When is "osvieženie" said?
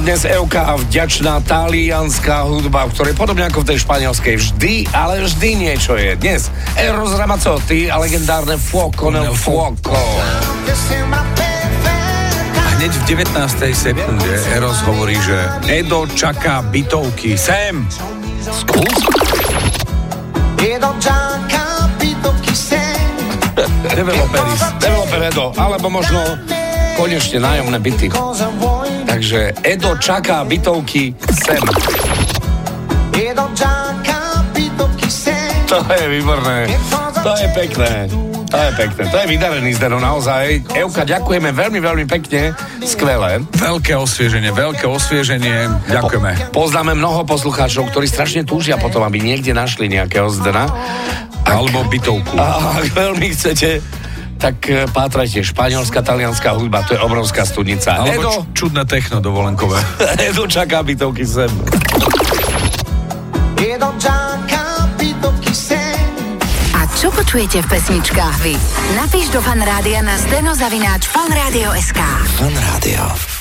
43.92-44.56, 44.88-45.68